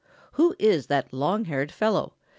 [0.33, 2.15] ]"Who is that long haired fellow?"